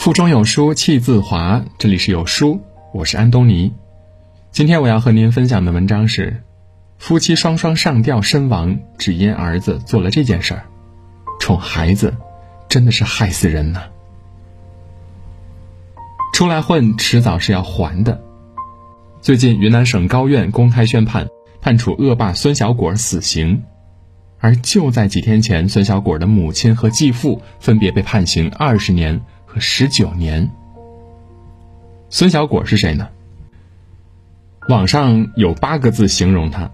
[0.00, 2.58] 腹中有书气自华，这里是有书，
[2.94, 3.70] 我是安东尼。
[4.50, 6.42] 今天我要和您分享的文章是：
[6.96, 10.64] 夫妻双双上吊身亡，只因儿子做了这件事儿。
[11.38, 12.16] 宠孩子，
[12.66, 13.82] 真的是害死人呐！
[16.32, 18.18] 出来混，迟早是要还的。
[19.20, 21.28] 最近，云南省高院公开宣判，
[21.60, 23.64] 判处恶霸孙小果死刑。
[24.38, 29.20] 而就在几天前，孙小果的母亲和继父分别被判刑二十年
[29.52, 30.48] 和十九年。
[32.08, 33.08] 孙小果是谁呢？
[34.68, 36.70] 网上有八个字形容他：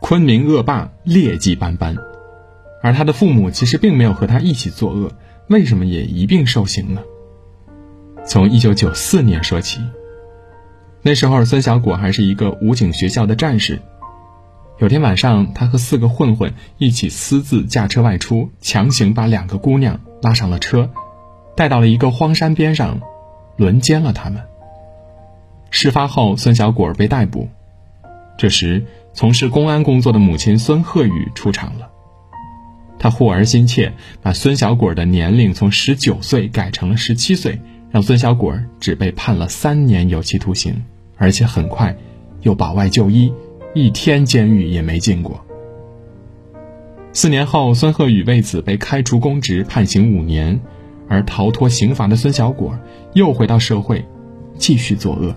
[0.00, 1.96] 昆明恶霸，劣迹斑斑。
[2.82, 5.12] 而他的父母其实并没有和他一起作恶，
[5.48, 7.02] 为什么也一并受刑呢？
[8.26, 9.80] 从一九九四年说起，
[11.02, 13.80] 那时候孙小果还是一个武警学校的战士。
[14.78, 20.90] 有天晚上，他和四个混混一起私自驾车外出，强行把两个姑娘拉上了车，
[21.60, 23.02] 带到了一个荒山边上，
[23.58, 24.42] 轮奸了他们。
[25.68, 27.50] 事发后，孙小果被逮捕。
[28.38, 31.90] 这时，从事公安工作的母亲孙鹤宇出场了。
[32.98, 40.82] 他护儿心切，把孙小果的年龄从十九岁改成了十七岁，让孙小果只被判了三年有期徒刑，
[41.18, 41.94] 而且很快
[42.40, 43.30] 又保外就医。
[43.74, 45.44] 一天监狱也没进过。
[47.12, 50.58] 四年后，孙鹤宇为此被开除公职，判刑五年。
[51.10, 52.78] 而逃脱刑罚的孙小果
[53.14, 54.06] 又回到社会，
[54.54, 55.34] 继续作恶。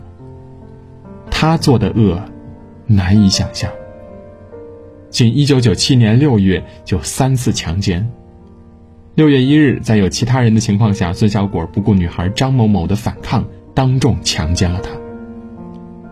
[1.32, 2.22] 他做的恶，
[2.86, 3.70] 难以想象。
[5.10, 8.08] 仅一九九七年六月就三次强奸。
[9.16, 14.92] 六月一日，在有其他人的情况下，孙小果不顾女孩张某某的反抗，当众强奸了她。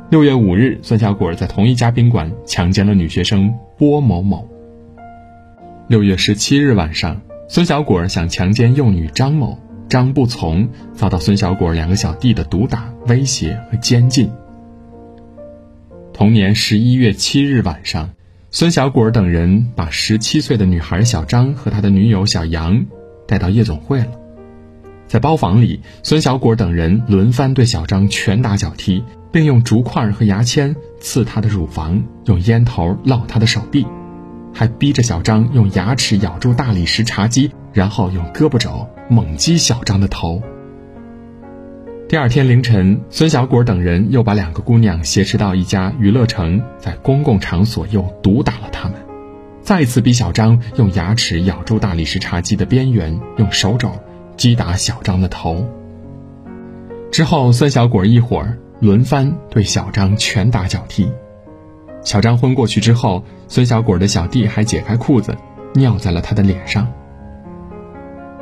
[0.10, 4.48] 六月五日，孙小果在同一家宾馆强奸了女学生波某某。
[5.88, 7.22] 六月十七日晚上，
[7.54, 14.32] 孙小果想强奸幼女张某，张不从，遭到孙小果两个小弟的毒打、威胁和监禁。
[16.14, 18.10] 同年十一月七日晚上，
[18.52, 22.86] 孙小果等人把十七岁的女孩小张和他的女友小杨
[23.28, 24.12] 带到夜总会了，
[25.06, 29.04] 在包房里，孙小果等人轮番对小张拳打脚踢。
[29.34, 33.86] 并用竹块和牙签刺她的乳房，用烟头烙她的手臂，
[34.54, 40.42] 还逼着小张用牙齿咬住大理石茶几，然后用胳膊肘猛击小张的头。
[42.08, 48.96] 第二天凌晨，孙小果等人又把两个姑娘挟持到一家娱乐城，在公共场所又毒打了她们，
[49.62, 53.92] 再次逼小张用牙齿咬住大理石茶几的边缘，用手肘
[54.38, 55.66] 击打小张的头。
[57.12, 58.58] 之后，孙小果一伙儿。
[58.82, 61.08] 轮番对小张拳打脚踢，
[62.04, 65.36] 小张昏过去之后，孙小果的小弟还解开裤子，
[65.74, 66.92] 尿在了他的脸上。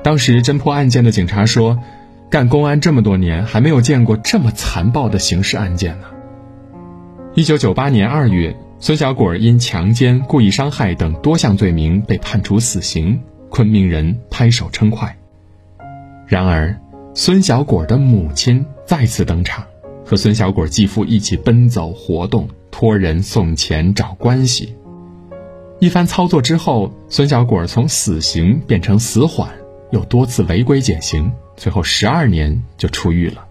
[0.02, 1.78] 当时侦破案件的警察说
[2.30, 6.08] ：“干公安这么多年，还没有见过这么残暴的刑事案件呢。”
[7.36, 15.18] 一九九八年二月，孙小果因强奸、故意伤害等多项罪名被判处死刑，昆明人拍手称快。
[16.26, 16.80] 然而，
[17.14, 19.66] 孙小果的母亲再次登场。
[20.06, 22.47] 和孙小果继父一起奔走活动，
[22.79, 24.73] 托人送钱找关系。
[25.81, 29.50] 一番操作之后，孙小果从死刑变成死缓，
[29.91, 33.45] 又多次违规减刑，最后十二年就出狱了。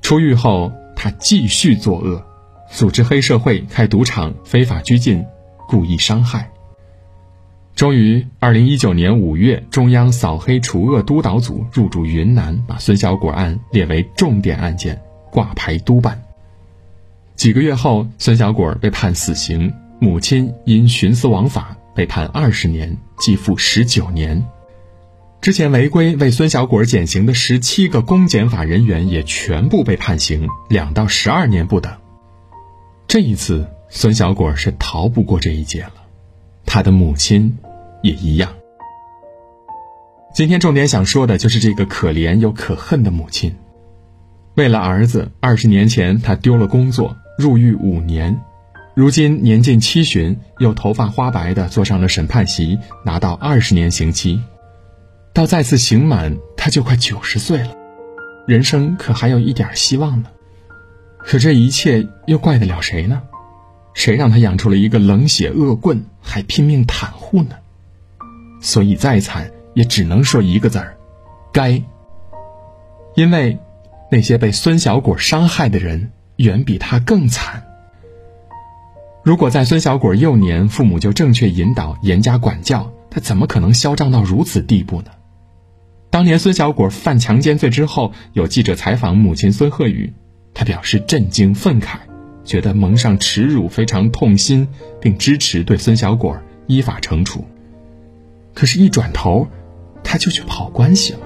[0.00, 2.24] 出狱后，他继续作恶，
[2.70, 5.24] 组织黑社会开赌场、非法拘禁、
[5.66, 6.48] 故意伤害。
[7.74, 15.02] 终于，二零一九年五月，中央扫黑除恶督导组入驻云南，把孙小果案列为重点案件。
[15.32, 16.23] 挂牌督办。
[17.36, 24.44] 几个月后，孙小果被判死刑，母亲因徇私枉法被判二十年，继父十九年。
[25.40, 31.92] 之前违规为孙小果减刑的十七个公检法人员也全部被判刑，两到十二年不等。
[33.06, 35.92] 这一次，孙小果是逃不过这一劫了，
[36.64, 37.58] 他的母亲
[38.02, 38.54] 也一样。
[40.34, 43.54] 今天重点想说的就是这个可怜又可恨的母亲。
[44.54, 48.40] 为了儿子，二十年前他丢了工作，入狱五年，
[48.94, 54.40] 如今年近七旬，又头发花白的坐上了审判席，拿到二十年刑期。
[55.32, 57.74] 到再次刑满，他就快九十岁了，
[58.46, 60.28] 人生可还有一点希望呢。
[61.18, 63.22] 可这一切又怪得了谁呢？
[63.94, 67.56] 谁让他养出了一个冷血恶棍，还拼命袒护呢？
[68.60, 70.96] 所以再惨，也只能说一个字儿：
[71.52, 71.82] 该。
[73.16, 73.58] 因为。
[74.10, 77.62] 那些被孙小果伤害的人，远比他更惨。
[79.22, 85.10] 如果在孙小果幼年，父母就正确引导、严加管教，他怎么可能嚣张到如此地步呢？
[86.10, 90.12] 当年孙小果犯强奸罪之后，有记者采访母亲孙鹤宇，
[90.52, 91.96] 他表示震惊愤慨，
[92.44, 94.68] 觉得蒙上耻辱，非常痛心，
[95.00, 97.44] 并支持对孙小果依法惩处。
[98.52, 99.48] 可是，一转头，
[100.04, 101.20] 他就去跑关系了。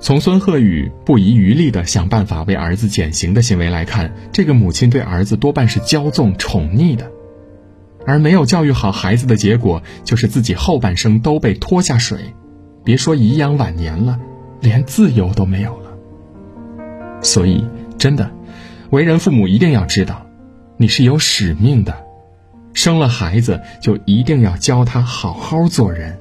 [0.00, 7.10] 从孙鹤宇不遗余力地想办法为儿子减刑的行为来看，这个母亲对儿子多半是骄纵宠溺的，
[8.06, 12.18] 而没有教育好孩子的结果，就是自己后半生都被拖下水，
[12.82, 14.18] 别说颐养晚年了，
[14.60, 15.90] 连自由都没有了。
[17.20, 17.62] 所以，
[17.98, 18.30] 真的，
[18.88, 20.26] 为人父母一定要知道，
[20.78, 21.94] 你是有使命的。
[22.72, 26.18] 生了孩子就一定要教他好好做人，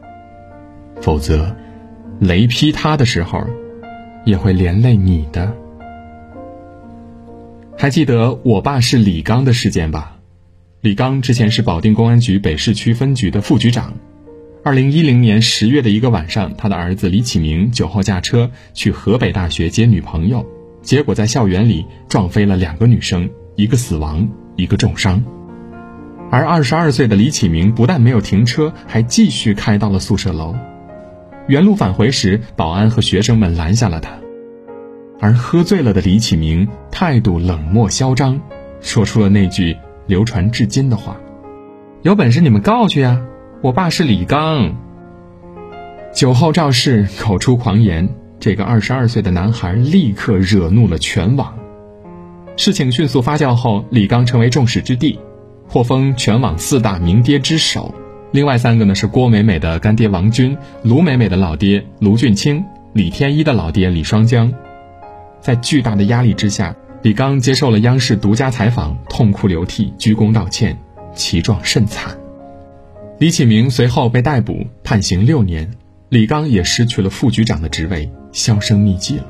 [0.99, 1.55] 否则，
[2.19, 3.47] 雷劈他的时候，
[4.29, 5.53] 也会连累你的。
[7.77, 10.17] 还记得我爸是李刚的事件吧？
[10.81, 13.93] 李刚之前是保定公安局北市区分局的副局长。
[14.63, 20.45] 二零一零年十月的一个晚上，他的儿子李启明酒后驾车去河北大学接女朋友，
[20.81, 24.27] 结果在校园里撞飞了两个女生，一个死亡，
[24.57, 25.23] 一个重伤。
[26.29, 30.53] 而二十二岁的李启明不但没有停车，还继续开到了宿舍楼。
[31.47, 34.18] 原路返回时，保安和学生们拦下了他。
[35.19, 38.39] 而喝醉了的李启明态度冷漠嚣张，
[38.81, 39.77] 说出了那句
[40.07, 41.17] 流传至今的话
[42.03, 43.21] ：“有本事你们告去呀！
[43.61, 44.75] 我爸是李刚。”
[46.13, 51.53] 酒后肇事，口出狂言，这个二十二岁的男孩立刻惹怒了全网。
[52.55, 55.19] 事情迅速发酵后，李刚成为众矢之的。
[55.67, 57.93] 获封全网四大名爹之首，
[58.31, 64.51] 另外三个呢是郭美美的干爹王军、卢美美的老爹卢俊清、李天一的老爹李双江。
[65.41, 70.77] 在巨大的压力之下，李刚接受了央视独家采访，痛哭流涕，鞠躬道歉，
[71.15, 72.17] 其状甚惨。
[73.17, 75.71] 李启明随后被逮捕，判刑六年，
[76.09, 79.25] 李刚也失去了副局长的职位，销声匿迹了。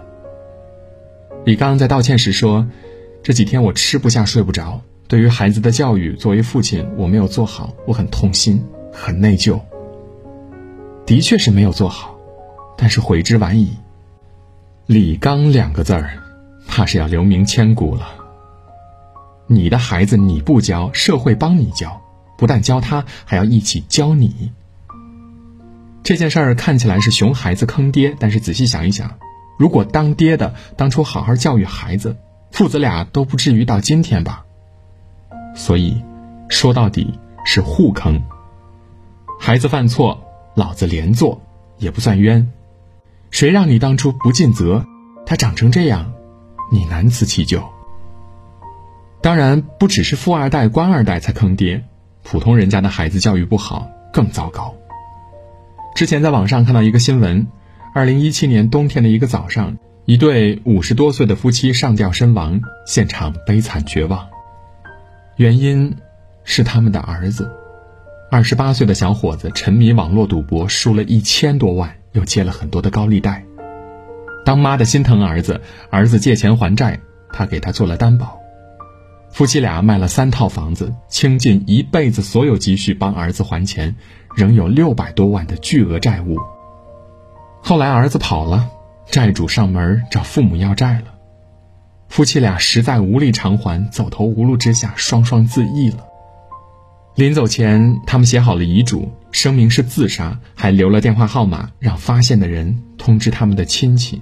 [1.45, 2.67] 李刚在道歉时说
[3.23, 8.63] ：“这几天我吃不下，睡不着。”对于孩子的教育，作为父亲，我没有做好，我很痛心，
[8.93, 9.59] 很内疚。
[11.05, 12.15] 的确是没有做好，
[12.77, 13.71] 但是悔之晚矣。
[14.89, 16.17] 李刚两个字儿，
[16.67, 18.07] 怕是要留名千古了。
[19.45, 22.01] 你的孩子你不教，社会帮你教，
[22.39, 24.51] 不但教他，还要一起教你。
[26.01, 29.19] 这件事儿看起来是熊孩子坑爹，但是仔细想一想，
[29.59, 32.17] 如果当爹的当初好好教育孩子，
[32.49, 34.43] 父子俩都不至于到今天吧。
[35.55, 36.03] 所以，
[36.49, 37.13] 说到底
[37.45, 38.19] 是互坑。
[39.39, 40.23] 孩子犯错，
[40.55, 41.39] 老子连坐
[41.77, 42.51] 也不算冤。
[43.31, 44.85] 谁让你当初不尽责，
[45.25, 46.11] 他长成这样，
[46.71, 47.63] 你难辞其咎。
[49.21, 51.83] 当然，不只是富二代、官二代才坑爹，
[52.23, 54.73] 普通人家的孩子教育不好更糟糕。
[55.95, 57.47] 之前在网上看到一个新闻：，
[57.93, 64.27] 二零一七年冬天的一个早上，一对五十多岁的夫妻上吊身亡，现场悲惨绝望。
[65.35, 65.97] 原因，
[66.43, 67.51] 是他们的儿子，
[68.31, 73.43] 二十八岁的小伙子沉迷网络赌博，输了一千多万，又借了很多的高利贷。
[74.45, 76.99] 当妈的心疼儿子，儿子借钱还债，
[77.31, 78.39] 他给他做了担保。
[79.31, 83.95] 夫妻俩卖了三套房子，倾尽一辈子所有积蓄帮儿子还钱，
[84.35, 86.37] 仍有六百多万的巨额债务。
[87.61, 88.67] 后来儿子跑了，
[89.05, 91.13] 债主上门找父母要债了。
[92.07, 96.07] 夫妻俩实在无力偿还，走投无路之下，双双自缢了。
[97.19, 104.21] 临走前，他们写好了遗嘱，声明是自杀，还留了电话号码，让发现的人通知他们的亲戚。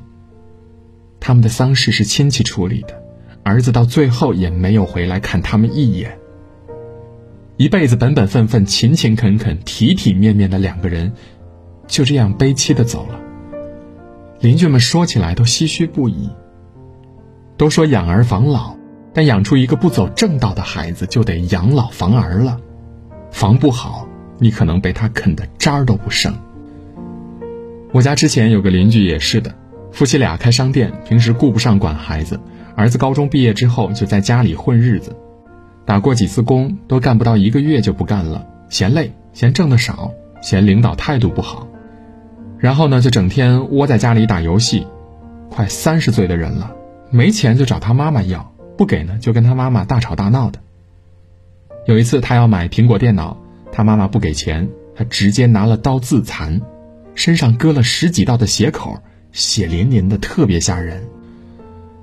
[1.20, 3.00] 他们的丧事是亲戚处理的，
[3.44, 6.18] 儿子到最后也没有回来看他们一眼。
[7.58, 11.13] 一辈子本本分分、勤勤恳恳、体体面面的两个人，
[11.86, 13.20] 就这样悲凄的走了。
[14.39, 16.32] 邻居们说起来都唏嘘不已。
[17.58, 18.75] 都说养儿防老，
[19.13, 22.60] 但养出一个不走正道的孩子，就得养老防儿了。
[23.38, 24.08] 防不好，
[24.39, 26.34] 你可能被他啃得渣儿都不剩。
[27.91, 29.53] 我家之前有个邻居也是的，
[29.91, 32.39] 夫妻俩开商店，平时顾不上管孩子。
[32.75, 35.15] 儿子高中毕业之后就在家里混日子，
[35.86, 41.67] 打过几次工都干不到一个月就不干了，嫌累，嫌挣得少，嫌领导态度不好。
[42.58, 44.88] 然后呢，就整天窝在家里打游戏。
[45.51, 46.74] 快三十岁的人了。
[47.12, 50.58] 没钱就找他妈妈要，不给呢就跟他妈妈大吵大闹的。
[51.88, 53.38] 有一次他要买苹果电脑，
[53.72, 56.62] 他妈妈不给钱，他直接拿了刀自残，
[57.15, 59.01] 身上割了十几道的血口，
[59.32, 61.08] 血淋淋的，特别吓人。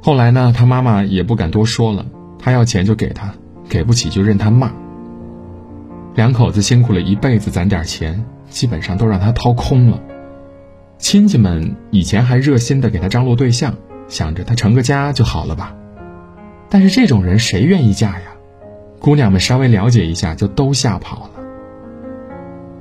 [0.00, 2.06] 后来呢，他妈妈也不敢多说了，
[2.38, 3.34] 他要钱就给他，
[3.68, 4.72] 给不起就任他骂。
[6.14, 10.00] 两口子辛苦了一辈子攒点钱，基本上都让他掏空了。
[10.96, 13.74] 亲戚们以前还热心的给他张罗对象，
[14.08, 15.74] 想着他成个家就好了吧。
[16.70, 18.33] 但是这种人谁愿意嫁呀？
[19.04, 21.30] 姑娘们稍微了解一下就都吓跑了。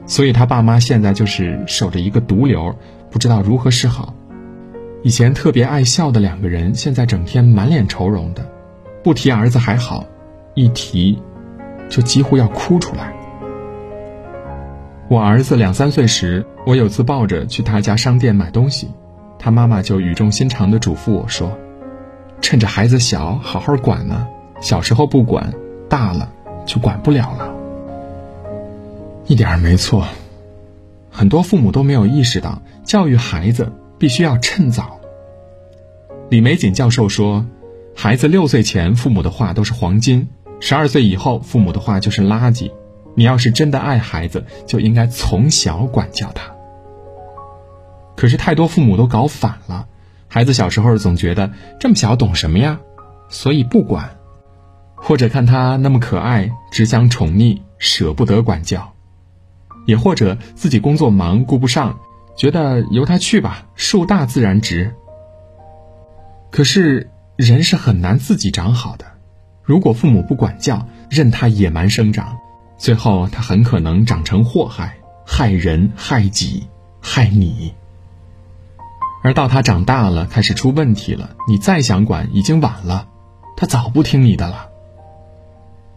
[0.06, 2.74] 所以他爸妈现在就是守着一个毒瘤，
[3.12, 4.13] 不知道如何是好。
[5.01, 8.50] 以前特别爱笑的两个人，现在整天满脸愁容的。
[9.03, 10.06] 不提儿子还好，
[10.53, 11.22] 一提，
[11.89, 13.13] 就几乎要哭出来。
[15.10, 18.89] 我儿子两三岁时，我有次抱着去他家商店买东西，
[19.38, 21.51] 他妈妈就语重心长地嘱咐我说
[22.39, 24.25] ：“趁着孩子小，好好管呢。
[24.62, 25.53] 小时候不管，
[25.93, 26.27] 大了
[26.65, 27.53] 就管不了了。”
[29.29, 30.07] 一点没错。
[31.12, 35.00] 很多父母都没有意识到，教育孩子必须要趁早。
[36.29, 37.45] 李玫瑾教授说。
[37.95, 40.27] 孩子六岁前，父母的话都是黄金；
[40.59, 42.71] 十二岁以后，父母的话就是垃圾。
[43.13, 46.51] 你要是真的爱孩子，就应该从小管教他。
[48.15, 49.85] 可是太多父母都搞反了，
[50.27, 52.79] 孩子小时候总觉得这么小懂什么呀，
[53.29, 54.05] 所以不管；
[55.03, 58.79] 或者看他那么可爱，只想宠溺，舍不得管教；
[59.86, 62.00] 也或者自己工作忙顾不上，
[62.36, 64.95] 觉得由他去吧，树大自然直。
[66.50, 67.10] 可是。
[67.36, 69.05] 人是很难自己长好的，
[69.63, 72.38] 如果父母不管教，任他野蛮生长，
[72.77, 74.95] 最后他很可能长成祸害，
[75.25, 76.67] 害人害己
[77.01, 77.74] 害你。
[79.24, 83.07] 而到他长大了，开始出问题了，你再想管已经晚了，
[83.57, 84.69] 他早不听你的了。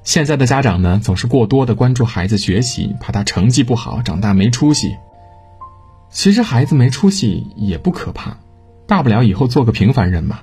[0.07, 4.97] 现在的家长呢，总是过多的关注孩子学习，怕他成绩不好，长大没出息。
[6.11, 8.39] 其实孩子没出息也不可怕，
[8.87, 10.43] 大不了以后做个平凡人嘛。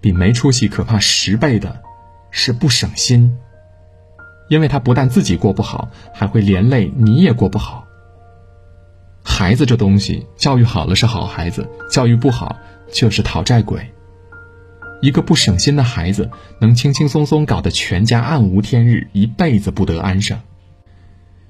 [0.00, 1.82] 比没出息可怕十倍的，
[2.32, 3.38] 是不省心。
[4.50, 7.86] 因为他不但自己过不好，还会连累你也过不好。
[9.22, 12.56] 孩子这东西，教育好了是好孩子，教育不好
[12.92, 13.93] 就是讨债鬼。
[15.04, 16.30] 一个不省心的孩子，
[16.60, 20.40] 能轻轻松松搞得全家暗无天日，一辈子不得安生。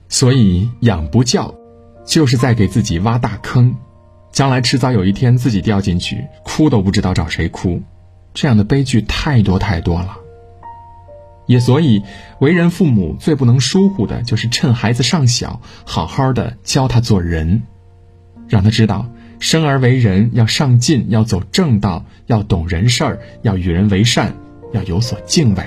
[0.09, 1.55] 所以养不教，
[2.05, 3.77] 就是在给自己挖大坑，
[4.33, 7.81] 将来迟早有一天自己掉进去，哭都不知道找谁哭。
[8.33, 10.17] 这样的悲剧太多太多了，
[11.47, 12.03] 也所以
[12.41, 17.63] 为人父母最不能疏忽的就是趁孩子尚小，好好的教他做人，
[18.49, 19.09] 让他知道
[19.45, 24.33] 生而为人要上进，要走正道，要懂人事儿，要与人为善，
[24.73, 25.63] 要有所敬畏。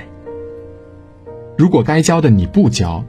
[1.56, 3.04] 如果该教的你不教，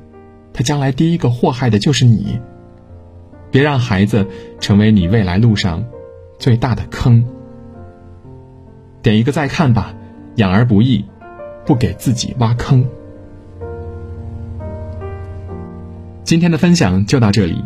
[0.54, 2.40] 他将来第一个祸害的就是你。
[3.50, 4.28] 别让孩子
[4.60, 5.84] 成为你未来路上
[6.38, 7.26] 最大的坑。
[9.02, 9.96] 点一个再看吧，
[10.36, 11.04] 养儿不易，
[11.66, 12.88] 不给自己挖坑。
[16.24, 17.66] 今天的分享就到这里，